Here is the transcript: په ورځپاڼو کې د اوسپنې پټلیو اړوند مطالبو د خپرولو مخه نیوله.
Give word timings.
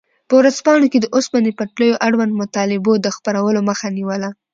په 0.27 0.33
ورځپاڼو 0.39 0.87
کې 0.91 0.99
د 1.01 1.05
اوسپنې 1.15 1.51
پټلیو 1.59 2.01
اړوند 2.07 2.31
مطالبو 2.41 2.93
د 2.99 3.07
خپرولو 3.15 3.59
مخه 3.69 3.87
نیوله. 3.97 4.29